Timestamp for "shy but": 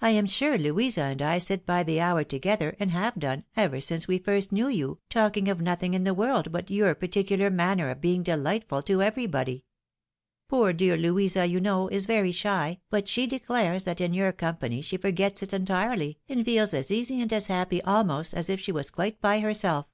12.32-13.06